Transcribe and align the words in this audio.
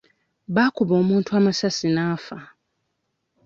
Baakuba 0.55 0.93
omuntu 1.01 1.29
amasasi 1.39 1.87
n'afa.. 1.95 2.37